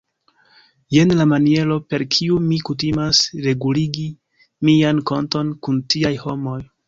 [0.93, 4.07] Jen la maniero, per kiu mi kutimas reguligi
[4.69, 6.59] mian konton kun tiaj homoj!